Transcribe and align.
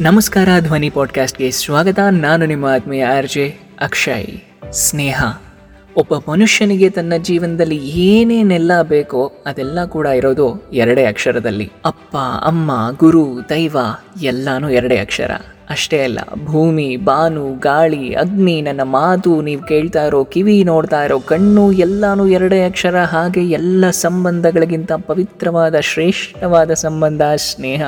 ನಮಸ್ಕಾರ 0.00 0.48
ಧ್ವನಿ 0.60 0.90
ಪಾಡ್ಕಾಸ್ಟ್ಗೆ 0.90 1.50
ಸ್ವಾಗತ. 1.50 1.98
ನಾನು 2.10 2.46
ನಿಮ್ಮ 2.46 2.64
ಆತ್ಮೀಯ 2.64 3.04
ಆರ್ 3.04 3.26
ಜೆ 3.26 3.54
ಅಕ್ಷಯ್. 3.80 4.26
ಸ್ನೇಹ, 4.72 5.24
ಒಬ್ಬ 5.96 6.30
ಮನುಷ್ಯನಿಗೆ 6.30 6.90
ತನ್ನ 6.90 7.12
ಜೀವನದಲ್ಲಿ 7.18 7.76
ಏನೇನೆಲ್ಲ 7.88 8.82
ಬೇಕೋ 8.82 9.32
ಅದೆಲ್ಲ 9.46 9.84
ಕೂಡ 9.84 10.06
ಇರೋದು 10.06 10.70
ಎರಡೇ 10.72 11.04
ಅಕ್ಷರದಲ್ಲಿ. 11.04 11.72
ಅಪ್ಪ, 11.84 12.16
ಅಮ್ಮ, 12.44 12.96
ಗುರು, 12.96 13.26
ದೈವ 13.50 13.76
ಎಲ್ಲಾನು 14.22 14.70
ಎರಡೇ 14.70 14.98
ಅಕ್ಷರ. 14.98 15.30
ಅಷ್ಟೇ 15.70 16.04
ಅಲ್ಲ, 16.04 16.18
ಭೂಮಿ, 16.44 16.96
ಬಾನು, 16.96 17.58
ಗಾಳಿ, 17.58 18.14
ಅಗ್ನಿ, 18.14 18.60
ನನ್ನ 18.60 18.82
ಮಾತು 18.82 19.42
ನೀವು 19.42 19.62
ಕೇಳ್ತಾ 19.62 20.04
ಇರೋ, 20.04 20.24
ಕಿವಿ 20.24 20.64
ನೋಡ್ತಾ 20.64 21.04
ಇರೋ, 21.04 21.20
ಕಣ್ಣು 21.20 21.72
ಎಲ್ಲಾನು 21.72 22.28
ಎರಡೇ 22.28 22.64
ಅಕ್ಷರ. 22.64 23.02
ಹಾಗೆ 23.02 23.44
ಎಲ್ಲ 23.44 23.90
ಸಂಬಂಧಗಳಿಗಿಂತ 23.90 24.92
ಪವಿತ್ರವಾದ, 24.92 25.80
ಶ್ರೇಷ್ಠವಾದ 25.80 26.72
ಸಂಬಂಧ, 26.72 27.22
ಸ್ನೇಹ. 27.36 27.82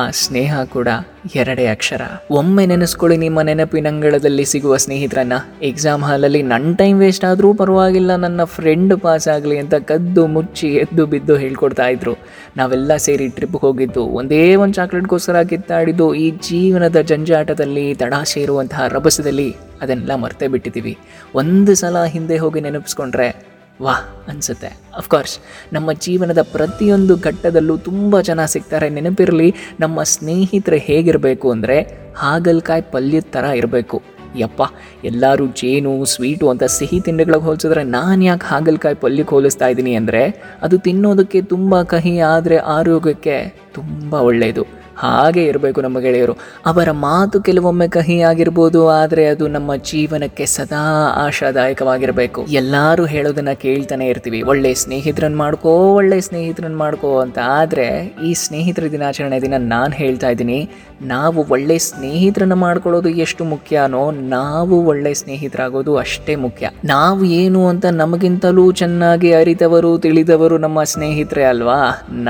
ಆ 0.00 0.10
ಸ್ನೇಹ 0.10 0.62
ಕೂಡ 0.64 0.88
ಎರಡೇ 1.34 1.66
ಅಕ್ಷರ. 1.66 2.02
ಒಮ್ಮೆ 2.30 2.66
ನೆನೆಸ್ಕೊಳ್ಳಿ 2.66 3.16
ನಿಮ್ಮ 3.16 3.40
ನೆನಪಿನಂಗಳದಲ್ಲಿ 3.40 4.44
ಸಿಗುವ 4.44 4.76
ಸ್ನೇಹಿತರನ್ನ. 4.76 5.32
ಎಕ್ಸಾಮ್ 5.62 6.02
ಹಾಲಲ್ಲಿ 6.02 6.42
ನನ್ನ 6.42 6.74
ಟೈಮ್ 6.74 6.98
ವೇಸ್ಟ್ 7.00 7.24
ಆದರೂ 7.24 7.54
ಪರವಾಗಿಲ್ಲ, 7.54 8.16
ನನ್ನ 8.16 8.44
ಫ್ರೆಂಡ್ 8.44 9.00
ಪಾಸ್ 9.00 9.28
ಆಗಲಿ 9.28 9.58
ಅಂತ 9.58 9.74
ಕದ್ದು 9.74 10.26
ಮುಚ್ಚಿ 10.26 10.68
ಎದ್ದು 10.74 11.06
ಬಿದ್ದು 11.06 11.36
ಹೇಳ್ಕೊಡ್ತಾ 11.36 11.86
ಇದ್ರು. 11.86 12.14
ನಾವೆಲ್ಲ 12.56 12.96
ಸೇರಿ 12.96 13.28
ಟ್ರಿಪ್ 13.28 13.56
ಹೋಗಿದ್ದು, 13.66 14.04
ಒಂದೇ 14.06 14.54
ಒಂದು 14.54 14.74
ಚಾಕ್ಲೇಟ್ಗೋಸ್ಕರ 14.74 15.42
ಕಿತ್ತಾಡಿದ್ದು, 15.42 16.14
ಈ 16.14 16.30
ಜೀವನದ 16.30 17.00
ಜಂಜಾಟದಲ್ಲಿ 17.00 17.94
ತಡ 17.94 18.14
ಸೇರುವಂತಹ 18.24 18.88
ರಭಸದಲ್ಲಿ 18.88 19.56
ಅದನ್ನೆಲ್ಲ 19.82 20.14
ಮರ್ತೇ 20.14 20.48
ಬಿಟ್ಟಿದ್ದೀವಿ. 20.48 20.96
ಒಂದು 21.34 21.74
ಸಲ 21.74 22.04
ಹಿಂದೆ 22.04 22.36
ಹೋಗಿ 22.36 22.60
ನೆನಪಿಸ್ಕೊಂಡ್ರೆ 22.60 23.53
ವಾಹ್ 23.82 24.02
ಅನಿಸುತ್ತೆ. 24.30 24.68
ಅಫ್ಕೋರ್ಸ್ 25.00 25.34
ನಮ್ಮ 25.72 25.88
ಜೀವನದ 26.04 26.42
ಪ್ರತಿಯೊಂದು 26.52 27.14
ಘಟ್ಟದಲ್ಲೂ 27.28 27.74
ತುಂಬ 27.88 28.20
ಜನ 28.28 28.40
ಸಿಗ್ತಾರೆ. 28.54 28.88
ನೆನಪಿರಲಿ, 28.96 29.48
ನಮ್ಮ 29.80 30.02
ಸ್ನೇಹಿತರು 30.14 30.78
ಹೇಗಿರಬೇಕು 30.88 31.46
ಅಂದರೆ 31.54 31.78
ಹಾಗಲ್ಕಾಯಿ 32.22 32.84
ಪಲ್ಯದ 32.94 33.28
ಥರ 33.36 33.44
ಇರಬೇಕು. 33.60 33.98
ಯಪ್ಪ, 34.42 34.62
ಎಲ್ಲರೂ 35.10 35.44
ಜೇನು, 35.60 35.92
ಸ್ವೀಟು 36.12 36.46
ಅಂತ 36.52 36.64
ಸಿಹಿ 36.76 37.00
ತಿಂಡಿಗಳಿಗೆ 37.06 37.44
ಹೋಲಿಸಿದ್ರೆ 37.48 37.82
ನಾನು 37.96 38.24
ಯಾಕೆ 38.24 38.46
ಹಾಗಲ್ಕಾಯಿ 38.52 38.96
ಪಲ್ಯಕ್ಕೆ 39.04 39.34
ಹೋಲಿಸ್ತಾ 39.36 39.66
ಇದ್ದೀನಿ 39.72 39.92
ಅಂದರೆ 40.00 40.22
ಅದು 40.66 40.78
ತಿನ್ನೋದಕ್ಕೆ 40.86 41.40
ತುಂಬ 41.52 41.82
ಕಹಿ, 41.92 42.14
ಆದರೆ 42.32 42.56
ಆರೋಗ್ಯಕ್ಕೆ 42.78 43.36
ತುಂಬ 43.74 44.14
ಒಳ್ಳೆಯದು 44.30 44.64
ಹಾಗೆ 44.96 45.42
ಇರಬೇಕು 45.44 45.80
ನಮ್ಮ 45.80 45.98
ಗೆಳೆಯರು. 45.98 46.34
ಅವರ 46.66 46.88
ಮಾತು 47.06 47.36
ಕೆಲವೊಮ್ಮೆ 47.40 47.88
ಕಹಿ 47.88 48.16
ಆಗಿರ್ಬೋದು 48.30 48.80
ಆದರೆ 48.90 49.24
ಅದು 49.26 49.44
ನಮ್ಮ 49.48 49.76
ಜೀವನಕ್ಕೆ 49.90 50.46
ಸದಾ 50.46 50.84
ಆಶಾದಾಯಕವಾಗಿರಬೇಕು. 51.24 52.40
ಎಲ್ಲರೂ 52.60 53.04
ಹೇಳೋದನ್ನ 53.14 53.52
ಕೇಳ್ತಾನೆ 53.64 54.06
ಇರ್ತೀವಿ. 54.08 54.40
ಒಳ್ಳೆ 54.42 54.72
ಸ್ನೇಹಿತರನ್ನು 54.74 55.38
ಮಾಡ್ಕೋ, 55.38 55.72
ಒಳ್ಳೆ 55.94 56.18
ಸ್ನೇಹಿತರನ್ನು 56.20 56.78
ಮಾಡ್ಕೋ 56.78 57.10
ಅಂತ. 57.20 57.38
ಆದರೆ 57.60 57.86
ಈ 58.28 58.32
ಸ್ನೇಹಿತರ 58.44 58.90
ದಿನಾಚರಣೆ 58.92 59.38
ದಿನ 59.42 59.54
ನಾನು 59.74 59.92
ಹೇಳ್ತಾ 59.94 60.28
ಇದ್ದೀನಿ, 60.28 60.58
ನಾವು 61.02 61.38
ಒಳ್ಳೆ 61.50 61.78
ಸ್ನೇಹಿತರನ್ನು 61.78 62.56
ಮಾಡ್ಕೊಳ್ಳೋದು 62.56 63.08
ಎಷ್ಟು 63.24 63.44
ಮುಖ್ಯನೋ, 63.44 64.04
ನಾವು 64.10 64.74
ಒಳ್ಳೆ 64.86 65.14
ಸ್ನೇಹಿತರಾಗೋದು 65.14 65.92
ಅಷ್ಟೇ 65.96 66.34
ಮುಖ್ಯ. 66.36 66.70
ನಾವು 66.84 67.24
ಏನು 67.24 67.62
ಅಂತ 67.68 67.86
ನಮಗಿಂತಲೂ 67.92 68.72
ಚೆನ್ನಾಗಿ 68.72 69.32
ಅರಿತವರು, 69.32 69.98
ತಿಳಿದವರು 69.98 70.58
ನಮ್ಮ 70.58 70.82
ಸ್ನೇಹಿತರೇ 70.82 71.44
ಅಲ್ವಾ? 71.44 71.80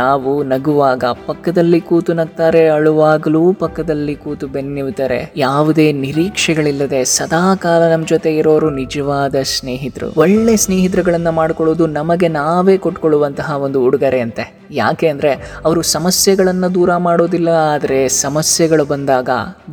ನಾವು 0.00 0.32
ನಗುವಾಗ 0.44 1.04
ಪಕ್ಕದಲ್ಲಿ 1.26 1.80
ಕೂತು 1.80 2.12
ಅಳುವಾಗಲೂ 2.58 3.52
ಪಕ್ಕದಲ್ಲಿ 3.52 4.14
ಕೂತು 4.14 4.46
ಬೆನ್ನಿವುತ್ತಾರೆ 4.46 5.32
ಯಾವುದೇ 5.36 5.92
ನಿರೀಕ್ಷೆಗಳಿಲ್ಲದೆ 5.92 7.04
ಸದಾ 7.04 7.54
ಕಾಲ 7.54 7.92
ನಮ್ಮ 7.92 8.06
ಜೊತೆ 8.06 8.36
ಇರೋರು 8.36 8.70
ನಿಜವಾದ 8.70 9.34
ಸ್ನೇಹಿತರು. 9.42 10.12
ಒಳ್ಳೆ 10.16 10.56
ಸ್ನೇಹಿತರುಗಳನ್ನ 10.56 11.28
ಮಾಡ್ಕೊಳ್ಳೋದು 11.28 11.86
ನಮಗೆ 11.86 12.28
ನಾವೇ 12.28 12.78
ಕೊಟ್ಕೊಳ್ಳುವಂತಹ 12.78 13.56
ಒಂದು 13.56 13.84
ಉಡುಗೊರೆ 13.84 14.20
ಅಂತೆ 14.20 14.63
ಯಾಕೆ 14.80 15.06
ಅಂದರೆ 15.14 15.32
ಅವರು 15.66 15.80
ಸಮಸ್ಯೆಗಳನ್ನು 15.94 16.68
ದೂರ 16.76 16.90
ಮಾಡೋದಿಲ್ಲ, 17.06 17.50
ಆದರೆ 17.74 17.98
ಸಮಸ್ಯೆಗಳು 18.24 18.84
ಬಂದಾಗ 18.92 19.30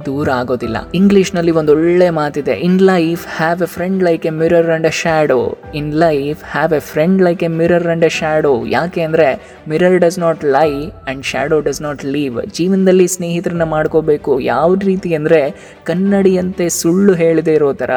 ದೂರ 0.08 0.28
ಆಗೋದಿಲ್ಲ. 0.42 0.78
ಇಂಗ್ಲೀಷ್ನಲ್ಲಿ 1.00 1.54
ಒಂದು 1.62 1.74
ಒಳ್ಳೆ 1.78 2.10
ಮಾತಿದೆ 2.20 2.56
in 2.68 2.80
life 2.92 3.24
have 3.38 3.62
a 3.68 3.70
friend 3.76 4.02
like 4.08 4.26
a 4.32 4.34
mirror 4.42 4.70
and 4.76 4.88
a 4.92 4.94
shadow 5.02 5.40
in 5.82 5.92
life 6.06 6.42
have 6.54 6.74
a 6.80 6.82
friend 6.92 7.22
like 7.28 7.44
a 7.50 7.52
mirror 7.60 7.88
and 7.94 8.06
a 8.10 8.12
shadow 8.20 8.54
ಯಾಕೆ 8.76 9.04
ಅಂದರೆ 9.08 9.30
mirror 9.74 9.98
does 10.06 10.20
not 10.26 10.44
lie 10.58 10.70
and 10.82 11.24
shadow 11.32 11.60
does 11.68 11.82
not 11.88 12.04
leave 12.16 12.38
ಜೀವನದಲ್ಲಿ 12.60 13.08
ಸ್ನೇಹಿತರನ್ನ 13.16 13.66
ಮಾಡ್ಕೋಬೇಕು. 13.76 14.32
ಯಾವ 14.54 14.70
ರೀತಿ 14.90 15.10
ಅಂದರೆ, 15.20 15.42
ಕನ್ನಡಿಯಂತೆ 15.90 16.66
ಸುಳ್ಳು 16.80 17.14
ಹೇಳದೇ 17.22 17.54
ಇರೋ 17.60 17.70
ಥರ 17.82 17.92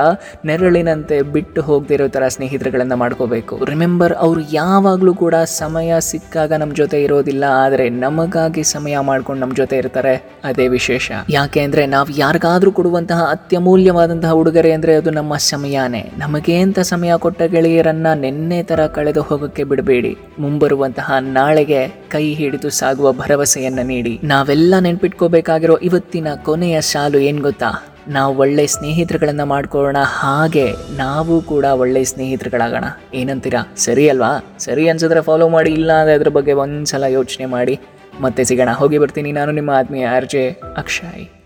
ನೆರಳಿನಂತೆ 0.51 1.17
ಬಿಟ್ಟು 1.37 1.61
ಹೋಗದೇ 1.69 1.95
ಇರೋ 1.99 2.07
ಥರ 2.17 2.25
ಸ್ನೇಹಿತರುಗಳನ್ನು 2.37 2.97
ಮಾಡ್ಕೋಬೇಕು. 3.03 3.55
ರಿಮೆಂಬರ್ 3.73 4.15
ಅವರು 4.27 4.41
ಯಾವಾಗಲೂ 4.61 5.15
ಕೂಡ 5.23 5.35
ಸಮಯ 5.61 6.01
ಸಿಕ್ಕಾಗ 6.11 6.53
ನಮ್ಮ 6.63 6.75
ಜೊತೆ 6.81 6.94
ಇರೋದಿಲ್ಲ, 7.05 7.45
ಆದರೆ 7.63 7.87
ನಮಗಾಗಿ 8.05 8.63
ಸಮಯ 8.73 8.97
ಮಾಡ್ಕೊಂಡು 9.09 9.43
ನಮ್ಮ 9.43 9.57
ಜೊತೆ 9.61 9.77
ಇರ್ತಾರೆ, 9.83 10.15
ಅದೇ 10.51 10.67
ವಿಶೇಷ. 10.77 11.11
ಯಾಕೆ 11.37 11.61
ಅಂದರೆ 11.67 11.85
ನಾವು 11.95 12.19
ಯಾರಿಗಾದ್ರೂ 12.23 12.73
ಕೊಡುವಂತಹ 12.79 13.21
ಅತ್ಯಮೂಲ್ಯವಾದಂತಹ 13.37 14.33
ಉಡುಗೊರೆ 14.41 14.73
ಅಂದರೆ 14.77 14.95
ಅದು 15.01 15.13
ನಮ್ಮ 15.19 15.37
ಸಮಯನೇ. 15.51 16.03
ನಮಗೆ 16.23 16.57
ಅಂತ 16.67 16.79
ಸಮಯ 16.93 17.13
ಕೊಟ್ಟ 17.25 17.43
ಗೆಳೆಯರನ್ನ 17.55 18.09
ನಿನ್ನೆ 18.25 18.61
ಥರ 18.71 18.81
ಕಳೆದು 18.99 19.25
ಹೋಗೋಕ್ಕೆ 19.31 19.67
ಬಿಡಬೇಡಿ. 19.73 20.13
ಮುಂಬರುವಂತಹ 20.45 21.19
ನಾಳೆಗೆ 21.39 21.83
ಕೈ 22.15 22.27
ಹಿಡಿದು 22.43 22.71
ಸಾಗುವ 22.81 23.11
ಭರವಸೆಯನ್ನು 23.23 23.87
ನೀಡಿ. 23.93 24.15
ನಾವೆಲ್ಲ 24.35 24.75
ನೆನ್ಪಿಟ್ಕೋಬೇಕಾಗಿರೋ 24.89 25.79
ಇವತ್ತಿನ 25.91 26.29
ಕೊನೆಯ 26.49 26.77
ಸಾಲು 26.93 27.21
ಏನು 27.31 27.43
ಗೊತ್ತಾ? 27.49 27.73
ನಾವು 28.09 28.39
ಒಳ್ಳೆ 28.39 28.67
ಸ್ನೇಹಿತರುಗಳನ್ನು 28.67 29.47
ಮಾಡ್ಕೊಳ್ಳೋಣ, 29.47 29.97
ಹಾಗೆ 30.03 30.75
ನಾವು 30.97 31.41
ಕೂಡ 31.41 31.65
ಒಳ್ಳೆ 31.65 32.05
ಸ್ನೇಹಿತರುಗಳಾಗೋಣ. 32.05 32.85
ಏನಂತೀರಾ? 33.15 33.75
ಸರಿ 33.77 34.09
ಅಲ್ವಾ? 34.09 34.57
ಸರಿ 34.59 34.89
ಅನ್ಸಿದ್ರೆ 34.89 35.21
ಫಾಲೋ 35.21 35.49
ಮಾಡಿ 35.49 35.73
ಇಲ್ಲ 35.73 35.93
ಅಂದರೆ 35.93 36.15
ಅದ್ರ 36.15 36.29
ಬಗ್ಗೆ 36.29 36.53
ಒಂದ್ಸಲ 36.53 37.05
ಯೋಚನೆ 37.05 37.47
ಮಾಡಿ. 37.47 37.81
ಮತ್ತೆ 38.21 38.45
ಸಿಗೋಣ. 38.45 38.69
ಹೋಗಿ 38.69 38.99
ಬರ್ತೀನಿ 38.99 39.33
ನಾನು, 39.33 39.53
ನಿಮ್ಮ 39.53 39.71
ಆತ್ಮೀಯ 39.71 40.07
ಆರ್ 40.07 40.27
ಜೆ 40.27 40.51
ಅಕ್ಷಯ್. 40.77 41.44